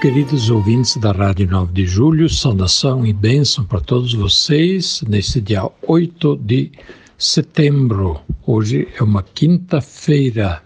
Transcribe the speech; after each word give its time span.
Queridos 0.00 0.48
ouvintes 0.48 0.96
da 0.96 1.10
Rádio 1.10 1.48
9 1.50 1.72
de 1.72 1.84
Julho, 1.84 2.28
saudação 2.28 3.04
e 3.04 3.12
bênção 3.12 3.64
para 3.64 3.80
todos 3.80 4.14
vocês 4.14 5.02
nesse 5.08 5.40
dia 5.40 5.68
8 5.88 6.36
de 6.36 6.70
setembro. 7.18 8.20
Hoje 8.46 8.86
é 8.96 9.02
uma 9.02 9.24
quinta-feira. 9.24 10.62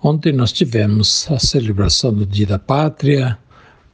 Ontem 0.00 0.32
nós 0.32 0.52
tivemos 0.52 1.28
a 1.28 1.36
celebração 1.40 2.14
do 2.14 2.24
Dia 2.24 2.46
da 2.46 2.60
Pátria, 2.60 3.36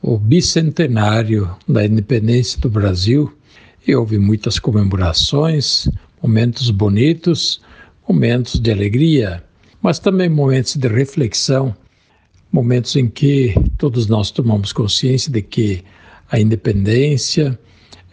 o 0.02 0.18
bicentenário 0.18 1.50
da 1.66 1.86
independência 1.86 2.60
do 2.60 2.68
Brasil, 2.68 3.32
e 3.86 3.96
houve 3.96 4.18
muitas 4.18 4.58
comemorações, 4.58 5.88
momentos 6.22 6.68
bonitos, 6.70 7.62
momentos 8.06 8.60
de 8.60 8.70
alegria, 8.70 9.42
mas 9.80 9.98
também 9.98 10.28
momentos 10.28 10.76
de 10.76 10.86
reflexão 10.86 11.74
momentos 12.52 12.94
em 12.96 13.08
que 13.08 13.54
todos 13.78 14.06
nós 14.06 14.30
tomamos 14.30 14.72
consciência 14.72 15.32
de 15.32 15.40
que 15.40 15.82
a 16.30 16.38
independência 16.38 17.58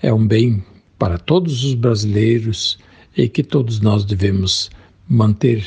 é 0.01 0.13
um 0.13 0.25
bem 0.25 0.63
para 0.97 1.17
todos 1.17 1.63
os 1.63 1.73
brasileiros 1.75 2.79
e 3.15 3.27
que 3.27 3.43
todos 3.43 3.81
nós 3.81 4.05
devemos 4.05 4.69
manter 5.07 5.65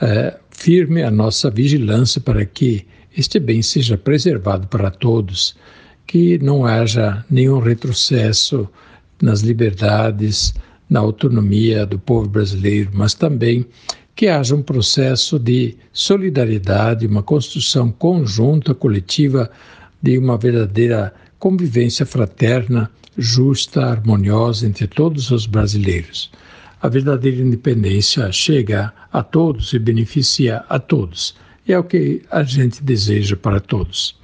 é, 0.00 0.38
firme 0.50 1.02
a 1.02 1.10
nossa 1.10 1.50
vigilância 1.50 2.20
para 2.20 2.44
que 2.44 2.86
este 3.16 3.38
bem 3.38 3.62
seja 3.62 3.96
preservado 3.96 4.66
para 4.68 4.90
todos, 4.90 5.56
que 6.06 6.38
não 6.38 6.64
haja 6.64 7.24
nenhum 7.30 7.58
retrocesso 7.58 8.68
nas 9.22 9.40
liberdades, 9.40 10.54
na 10.90 11.00
autonomia 11.00 11.86
do 11.86 11.98
povo 11.98 12.28
brasileiro, 12.28 12.90
mas 12.92 13.14
também 13.14 13.66
que 14.14 14.28
haja 14.28 14.54
um 14.54 14.62
processo 14.62 15.38
de 15.38 15.76
solidariedade, 15.92 17.06
uma 17.06 17.22
construção 17.22 17.90
conjunta, 17.90 18.74
coletiva, 18.74 19.50
de 20.00 20.18
uma 20.18 20.36
verdadeira 20.36 21.12
convivência 21.38 22.06
fraterna, 22.06 22.90
justa, 23.16 23.84
harmoniosa 23.84 24.66
entre 24.66 24.86
todos 24.86 25.30
os 25.30 25.46
brasileiros. 25.46 26.30
A 26.80 26.88
verdadeira 26.88 27.40
independência 27.40 28.30
chega 28.30 28.92
a 29.12 29.22
todos 29.22 29.72
e 29.72 29.78
beneficia 29.78 30.64
a 30.68 30.78
todos. 30.78 31.34
E 31.66 31.72
é 31.72 31.78
o 31.78 31.84
que 31.84 32.22
a 32.30 32.42
gente 32.42 32.82
deseja 32.84 33.36
para 33.36 33.58
todos. 33.58 34.18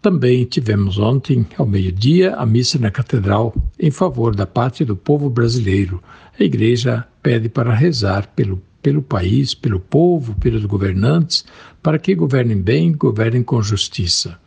Também 0.00 0.44
tivemos 0.44 0.98
ontem, 0.98 1.46
ao 1.56 1.66
meio-dia, 1.66 2.34
a 2.34 2.46
missa 2.46 2.78
na 2.78 2.90
Catedral 2.90 3.54
em 3.78 3.90
favor 3.90 4.34
da 4.34 4.46
pátria 4.46 4.86
do 4.86 4.96
povo 4.96 5.30
brasileiro. 5.30 6.02
A 6.40 6.42
Igreja 6.42 7.06
pede 7.22 7.48
para 7.48 7.74
rezar 7.74 8.26
pelo 8.28 8.60
pelo 8.82 9.00
país, 9.00 9.54
pelo 9.54 9.78
povo, 9.78 10.34
pelos 10.34 10.64
governantes, 10.64 11.44
para 11.82 11.98
que 11.98 12.14
governem 12.14 12.60
bem, 12.60 12.92
governem 12.92 13.42
com 13.42 13.62
justiça. 13.62 14.38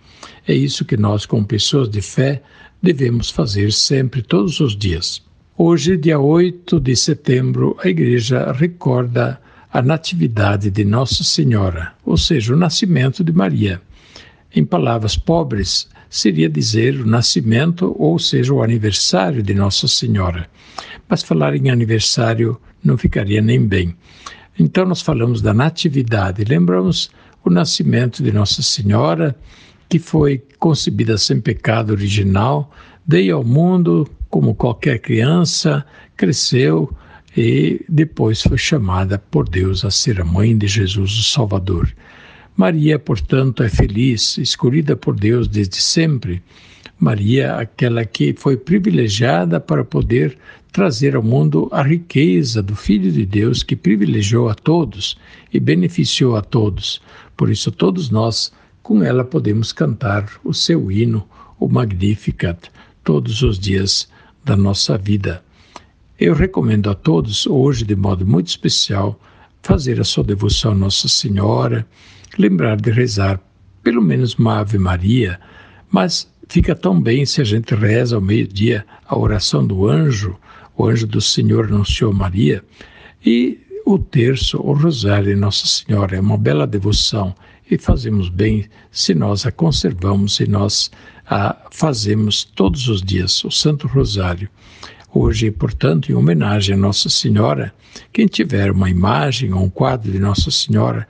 É 0.47 0.53
isso 0.53 0.85
que 0.85 0.97
nós, 0.97 1.25
como 1.25 1.45
pessoas 1.45 1.89
de 1.89 2.01
fé, 2.01 2.43
devemos 2.81 3.29
fazer 3.29 3.71
sempre, 3.71 4.21
todos 4.21 4.59
os 4.59 4.75
dias. 4.75 5.23
Hoje, 5.57 5.97
dia 5.97 6.19
8 6.19 6.79
de 6.79 6.95
setembro, 6.95 7.77
a 7.81 7.87
Igreja 7.87 8.51
recorda 8.51 9.39
a 9.71 9.81
Natividade 9.81 10.69
de 10.69 10.85
Nossa 10.85 11.23
Senhora, 11.23 11.93
ou 12.05 12.17
seja, 12.17 12.53
o 12.53 12.57
nascimento 12.57 13.23
de 13.23 13.31
Maria. 13.31 13.81
Em 14.55 14.63
palavras 14.63 15.17
pobres, 15.17 15.89
seria 16.09 16.47
dizer 16.47 16.95
o 17.01 17.05
nascimento, 17.05 17.93
ou 17.99 18.17
seja, 18.17 18.53
o 18.53 18.63
aniversário 18.63 19.43
de 19.43 19.53
Nossa 19.53 19.85
Senhora. 19.85 20.49
Mas 21.09 21.23
falar 21.23 21.53
em 21.57 21.69
aniversário 21.69 22.57
não 22.81 22.97
ficaria 22.97 23.41
nem 23.41 23.59
bem. 23.67 23.93
Então, 24.57 24.85
nós 24.85 25.01
falamos 25.01 25.41
da 25.41 25.53
natividade, 25.53 26.45
lembramos 26.45 27.11
o 27.43 27.49
nascimento 27.49 28.23
de 28.23 28.31
Nossa 28.31 28.61
Senhora, 28.61 29.35
que 29.89 29.99
foi 29.99 30.41
concebida 30.57 31.17
sem 31.17 31.41
pecado 31.41 31.91
original, 31.91 32.71
veio 33.05 33.35
ao 33.35 33.43
mundo 33.43 34.09
como 34.29 34.55
qualquer 34.55 34.99
criança, 34.99 35.85
cresceu 36.15 36.95
e 37.35 37.83
depois 37.89 38.41
foi 38.41 38.57
chamada 38.57 39.19
por 39.19 39.49
Deus 39.49 39.83
a 39.83 39.91
ser 39.91 40.21
a 40.21 40.25
mãe 40.25 40.57
de 40.57 40.65
Jesus, 40.65 41.11
o 41.11 41.23
Salvador. 41.23 41.93
Maria, 42.55 42.97
portanto, 42.97 43.63
é 43.63 43.69
feliz, 43.69 44.37
escolhida 44.37 44.95
por 44.95 45.15
Deus 45.15 45.47
desde 45.47 45.81
sempre. 45.81 46.41
Maria, 46.97 47.57
aquela 47.57 48.05
que 48.05 48.33
foi 48.37 48.55
privilegiada 48.55 49.59
para 49.59 49.83
poder 49.83 50.37
trazer 50.71 51.15
ao 51.15 51.23
mundo 51.23 51.67
a 51.71 51.81
riqueza 51.81 52.63
do 52.63 52.73
Filho 52.73 53.11
de 53.11 53.25
Deus 53.25 53.61
que 53.61 53.75
privilegiou 53.75 54.47
a 54.47 54.55
todos 54.55 55.17
e 55.53 55.59
beneficiou 55.59 56.37
a 56.37 56.41
todos. 56.41 57.01
Por 57.35 57.49
isso, 57.49 57.71
todos 57.71 58.09
nós, 58.09 58.53
com 58.81 59.03
ela, 59.03 59.25
podemos 59.25 59.73
cantar 59.73 60.29
o 60.43 60.53
seu 60.53 60.89
hino, 60.89 61.27
o 61.59 61.67
Magnificat, 61.67 62.69
todos 63.03 63.41
os 63.41 63.59
dias 63.59 64.07
da 64.45 64.55
nossa 64.55 64.97
vida. 64.97 65.43
Eu 66.17 66.33
recomendo 66.33 66.89
a 66.89 66.93
todos, 66.93 67.45
hoje, 67.45 67.83
de 67.83 67.95
modo 67.97 68.25
muito 68.25 68.47
especial, 68.47 69.19
fazer 69.61 69.99
a 69.99 70.05
sua 70.05 70.23
devoção 70.23 70.71
a 70.71 70.75
Nossa 70.75 71.09
Senhora, 71.09 71.85
lembrar 72.37 72.77
de 72.77 72.91
rezar 72.91 73.39
pelo 73.83 74.01
menos 74.01 74.35
uma 74.35 74.59
Ave 74.59 74.77
Maria, 74.77 75.39
mas 75.89 76.29
fica 76.49 76.75
tão 76.75 76.99
bem 76.99 77.25
se 77.25 77.41
a 77.41 77.43
gente 77.43 77.73
reza 77.75 78.15
ao 78.15 78.21
meio-dia 78.21 78.85
a 79.07 79.17
oração 79.17 79.65
do 79.65 79.87
anjo 79.87 80.37
o 80.77 80.87
anjo 80.87 81.07
do 81.07 81.21
Senhor 81.21 81.65
anunciou 81.65 82.13
Maria, 82.13 82.63
e 83.25 83.59
o 83.85 83.97
terço, 83.97 84.57
o 84.57 84.73
rosário 84.73 85.33
de 85.33 85.39
Nossa 85.39 85.67
Senhora, 85.67 86.17
é 86.17 86.19
uma 86.19 86.37
bela 86.37 86.67
devoção 86.67 87.33
e 87.69 87.77
fazemos 87.77 88.29
bem 88.29 88.67
se 88.91 89.15
nós 89.15 89.45
a 89.45 89.51
conservamos 89.51 90.39
e 90.39 90.47
nós 90.47 90.91
a 91.27 91.55
fazemos 91.71 92.43
todos 92.43 92.87
os 92.87 93.01
dias, 93.01 93.43
o 93.43 93.51
Santo 93.51 93.87
Rosário. 93.87 94.49
Hoje, 95.13 95.49
portanto, 95.49 96.11
em 96.11 96.15
homenagem 96.15 96.75
a 96.75 96.77
Nossa 96.77 97.09
Senhora, 97.09 97.73
quem 98.11 98.27
tiver 98.27 98.69
uma 98.69 98.89
imagem 98.89 99.53
ou 99.53 99.63
um 99.63 99.69
quadro 99.69 100.11
de 100.11 100.19
Nossa 100.19 100.51
Senhora, 100.51 101.07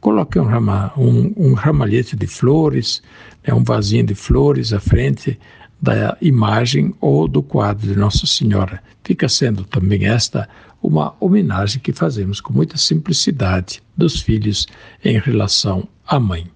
coloque 0.00 0.38
um, 0.38 0.44
rama, 0.44 0.92
um, 0.96 1.32
um 1.36 1.54
ramalhete 1.54 2.16
de 2.16 2.26
flores, 2.26 3.02
né, 3.46 3.52
um 3.54 3.64
vasinho 3.64 4.04
de 4.04 4.14
flores 4.14 4.72
à 4.72 4.80
frente 4.80 5.38
da 5.80 6.16
imagem 6.20 6.94
ou 7.00 7.28
do 7.28 7.42
quadro 7.42 7.86
de 7.86 7.96
Nossa 7.96 8.26
Senhora. 8.26 8.82
Fica 9.04 9.28
sendo 9.28 9.64
também 9.64 10.06
esta 10.06 10.48
uma 10.82 11.14
homenagem 11.18 11.80
que 11.80 11.92
fazemos 11.92 12.40
com 12.40 12.52
muita 12.52 12.76
simplicidade 12.76 13.82
dos 13.96 14.20
filhos 14.20 14.66
em 15.04 15.18
relação 15.18 15.88
à 16.06 16.20
mãe. 16.20 16.46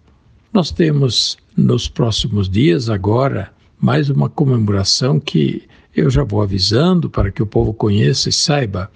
Nós 0.53 0.71
temos 0.71 1.37
nos 1.57 1.89
próximos 1.89 2.49
dias 2.49 2.89
agora 2.89 3.51
mais 3.81 4.11
uma 4.11 4.29
comemoração 4.29 5.19
que 5.19 5.63
eu 5.95 6.09
já 6.09 6.23
vou 6.23 6.41
avisando 6.41 7.11
para 7.11 7.31
que 7.31 7.43
o 7.43 7.47
povo 7.47 7.75
conheça 7.75 8.29
e 8.29 8.33
saiba. 8.33 8.91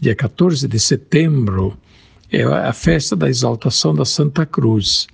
Dia 0.00 0.14
14 0.14 0.66
de 0.66 0.80
setembro 0.80 1.76
é 2.30 2.42
a 2.44 2.72
festa 2.72 3.16
da 3.16 3.28
exaltação 3.28 3.94
da 3.94 4.04
Santa 4.04 4.46
Cruz. 4.46 5.06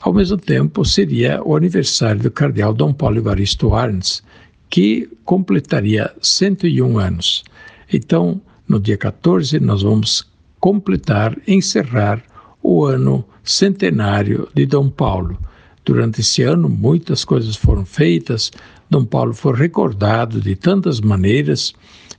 Ao 0.00 0.12
mesmo 0.12 0.36
tempo, 0.36 0.84
seria 0.84 1.40
o 1.44 1.56
aniversário 1.56 2.22
do 2.22 2.30
cardeal 2.30 2.74
Dom 2.74 2.92
Paulo 2.92 3.18
Evaristo 3.18 3.74
Arns, 3.74 4.22
que 4.68 5.08
completaria 5.24 6.12
101 6.20 6.98
anos. 6.98 7.44
Então, 7.92 8.40
no 8.68 8.80
dia 8.80 8.96
14, 8.96 9.60
nós 9.60 9.82
vamos 9.82 10.28
completar, 10.58 11.36
encerrar 11.46 12.22
o 12.62 12.84
ano 12.84 13.24
centenário 13.44 14.48
de 14.54 14.66
Dom 14.66 14.88
Paulo. 14.88 15.38
Durante 15.84 16.20
esse 16.20 16.42
ano, 16.42 16.68
muitas 16.68 17.24
coisas 17.24 17.54
foram 17.54 17.86
feitas, 17.86 18.50
Dom 18.90 19.04
Paulo 19.04 19.34
foi 19.34 19.54
recordado 19.56 20.40
de 20.40 20.56
tantas 20.56 21.00
maneiras 21.00 21.72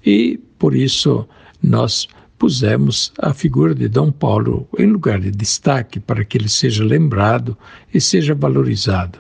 e, 0.05 0.39
por 0.57 0.73
isso, 0.75 1.27
nós 1.61 2.07
pusemos 2.47 3.11
a 3.19 3.33
figura 3.33 3.75
de 3.75 3.89
Dom 3.89 4.09
Paulo 4.09 4.65
em 4.79 4.85
lugar 4.85 5.19
de 5.19 5.31
destaque 5.31 5.99
para 5.99 6.23
que 6.23 6.37
ele 6.37 6.47
seja 6.47 6.81
lembrado 6.81 7.57
e 7.93 7.99
seja 7.99 8.33
valorizado. 8.33 9.19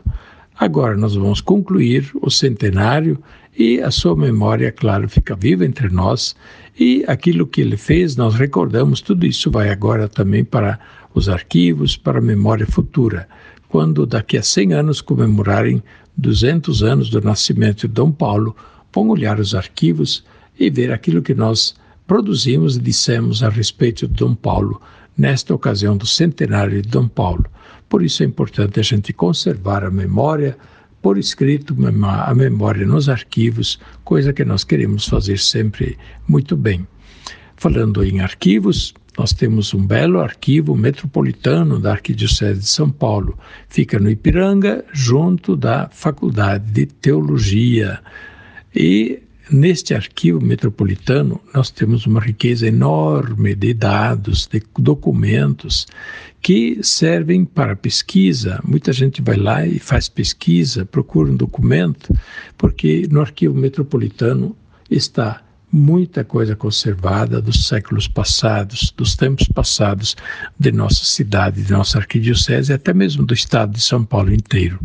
Agora 0.57 0.95
nós 0.95 1.13
vamos 1.13 1.41
concluir 1.41 2.09
o 2.21 2.31
centenário 2.31 3.21
e 3.59 3.81
a 3.81 3.91
sua 3.91 4.15
memória, 4.15 4.71
claro, 4.71 5.09
fica 5.09 5.35
viva 5.35 5.65
entre 5.65 5.89
nós 5.89 6.37
e 6.79 7.03
aquilo 7.05 7.45
que 7.45 7.59
ele 7.59 7.75
fez, 7.75 8.15
nós 8.15 8.33
recordamos, 8.33 9.01
tudo 9.01 9.25
isso 9.25 9.51
vai 9.51 9.71
agora 9.71 10.07
também 10.07 10.45
para 10.45 10.79
os 11.13 11.27
arquivos, 11.27 11.97
para 11.97 12.19
a 12.19 12.21
memória 12.21 12.65
futura. 12.65 13.27
Quando 13.67 14.05
daqui 14.05 14.37
a 14.37 14.41
100 14.41 14.71
anos 14.71 15.01
comemorarem 15.01 15.83
200 16.15 16.81
anos 16.81 17.09
do 17.09 17.19
nascimento 17.19 17.89
de 17.89 17.93
Dom 17.93 18.09
Paulo, 18.09 18.55
vão 18.93 19.09
olhar 19.09 19.37
os 19.37 19.53
arquivos 19.53 20.23
e 20.57 20.69
ver 20.69 20.93
aquilo 20.93 21.21
que 21.21 21.33
nós 21.33 21.75
produzimos 22.07 22.77
e 22.77 22.81
dissemos 22.81 23.43
a 23.43 23.49
respeito 23.49 24.07
de 24.07 24.13
Dom 24.13 24.33
Paulo 24.33 24.81
nesta 25.17 25.53
ocasião 25.53 25.97
do 25.97 26.05
centenário 26.05 26.81
de 26.81 26.87
Dom 26.87 27.07
Paulo. 27.07 27.45
Por 27.89 28.01
isso 28.01 28.23
é 28.23 28.25
importante 28.25 28.79
a 28.79 28.83
gente 28.83 29.13
conservar 29.13 29.83
a 29.83 29.91
memória 29.91 30.57
por 31.01 31.17
escrito, 31.17 31.75
a 32.03 32.33
memória 32.33 32.85
nos 32.85 33.07
arquivos, 33.07 33.79
coisa 34.03 34.33
que 34.33 34.43
nós 34.43 34.63
queremos 34.63 35.07
fazer 35.07 35.37
sempre 35.37 35.97
muito 36.27 36.55
bem. 36.55 36.87
Falando 37.55 38.03
em 38.03 38.19
arquivos, 38.19 38.93
nós 39.17 39.33
temos 39.33 39.73
um 39.73 39.85
belo 39.85 40.19
arquivo 40.19 40.75
metropolitano 40.75 41.79
da 41.79 41.93
Arquidiocese 41.93 42.59
de 42.59 42.67
São 42.67 42.91
Paulo. 42.91 43.37
Fica 43.67 43.97
no 43.97 44.09
Ipiranga, 44.09 44.85
junto 44.93 45.55
da 45.55 45.89
Faculdade 45.91 46.71
de 46.71 46.85
Teologia. 46.85 47.99
E 48.75 49.23
Neste 49.49 49.93
arquivo 49.93 50.41
metropolitano, 50.41 51.39
nós 51.53 51.69
temos 51.69 52.05
uma 52.05 52.19
riqueza 52.19 52.67
enorme 52.67 53.55
de 53.55 53.73
dados, 53.73 54.45
de 54.45 54.61
documentos 54.77 55.87
que 56.41 56.79
servem 56.83 57.45
para 57.45 57.73
pesquisa. 57.73 58.59
Muita 58.63 58.91
gente 58.91 59.21
vai 59.21 59.37
lá 59.37 59.65
e 59.65 59.79
faz 59.79 60.09
pesquisa, 60.09 60.85
procura 60.85 61.31
um 61.31 61.35
documento, 61.35 62.13
porque 62.57 63.07
no 63.09 63.21
arquivo 63.21 63.55
metropolitano 63.55 64.53
está 64.91 65.41
muita 65.71 66.23
coisa 66.25 66.55
conservada 66.55 67.41
dos 67.41 67.67
séculos 67.67 68.07
passados, 68.07 68.93
dos 68.95 69.15
tempos 69.15 69.47
passados 69.47 70.15
de 70.59 70.71
nossa 70.73 71.05
cidade, 71.05 71.63
de 71.63 71.71
nossa 71.71 71.99
arquidiocese, 71.99 72.73
até 72.73 72.93
mesmo 72.93 73.25
do 73.25 73.33
estado 73.33 73.73
de 73.73 73.81
São 73.81 74.03
Paulo 74.03 74.33
inteiro. 74.33 74.79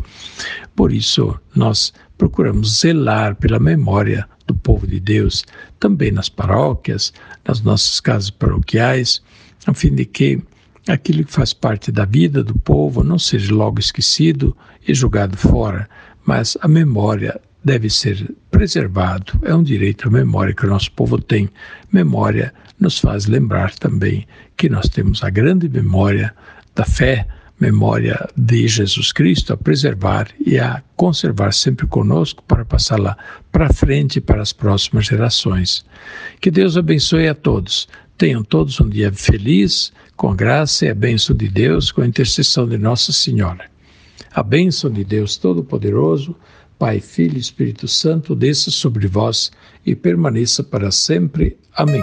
Por 0.74 0.92
isso, 0.92 1.36
nós 1.54 1.92
procuramos 2.22 2.78
zelar 2.78 3.34
pela 3.34 3.58
memória 3.58 4.28
do 4.46 4.54
povo 4.54 4.86
de 4.86 5.00
Deus, 5.00 5.44
também 5.80 6.12
nas 6.12 6.28
paróquias, 6.28 7.12
nas 7.44 7.60
nossas 7.62 7.98
casas 7.98 8.30
paroquiais, 8.30 9.20
a 9.66 9.74
fim 9.74 9.92
de 9.92 10.04
que 10.04 10.40
aquilo 10.86 11.24
que 11.24 11.32
faz 11.32 11.52
parte 11.52 11.90
da 11.90 12.04
vida 12.04 12.44
do 12.44 12.56
povo 12.60 13.02
não 13.02 13.18
seja 13.18 13.52
logo 13.52 13.80
esquecido 13.80 14.56
e 14.86 14.94
jogado 14.94 15.36
fora, 15.36 15.90
mas 16.24 16.56
a 16.60 16.68
memória 16.68 17.40
deve 17.64 17.90
ser 17.90 18.32
preservado. 18.52 19.32
É 19.42 19.52
um 19.52 19.64
direito 19.64 20.06
à 20.06 20.10
memória 20.12 20.54
que 20.54 20.64
o 20.64 20.70
nosso 20.70 20.92
povo 20.92 21.20
tem. 21.20 21.50
Memória 21.92 22.54
nos 22.78 23.00
faz 23.00 23.26
lembrar 23.26 23.74
também 23.74 24.28
que 24.56 24.68
nós 24.68 24.88
temos 24.88 25.24
a 25.24 25.30
grande 25.30 25.68
memória 25.68 26.32
da 26.72 26.84
fé, 26.84 27.26
memória 27.62 28.28
de 28.36 28.66
Jesus 28.66 29.12
Cristo 29.12 29.52
a 29.52 29.56
preservar 29.56 30.26
e 30.44 30.58
a 30.58 30.82
conservar 30.96 31.52
sempre 31.52 31.86
conosco 31.86 32.42
para 32.42 32.64
passá-la 32.64 33.16
para 33.52 33.72
frente 33.72 34.20
para 34.20 34.42
as 34.42 34.52
próximas 34.52 35.06
gerações. 35.06 35.84
Que 36.40 36.50
Deus 36.50 36.76
abençoe 36.76 37.28
a 37.28 37.34
todos. 37.36 37.88
Tenham 38.18 38.42
todos 38.42 38.80
um 38.80 38.88
dia 38.88 39.12
feliz, 39.12 39.92
com 40.16 40.30
a 40.30 40.34
graça 40.34 40.86
e 40.86 40.88
a 40.88 40.94
bênção 40.94 41.36
de 41.36 41.48
Deus, 41.48 41.92
com 41.92 42.02
a 42.02 42.06
intercessão 42.06 42.66
de 42.66 42.76
Nossa 42.76 43.12
Senhora. 43.12 43.70
A 44.34 44.42
bênção 44.42 44.90
de 44.90 45.04
Deus 45.04 45.36
Todo-Poderoso, 45.36 46.34
Pai, 46.76 47.00
Filho 47.00 47.36
e 47.36 47.40
Espírito 47.40 47.86
Santo, 47.86 48.34
desça 48.34 48.72
sobre 48.72 49.06
vós 49.06 49.52
e 49.86 49.94
permaneça 49.94 50.64
para 50.64 50.90
sempre. 50.90 51.56
Amém. 51.76 52.02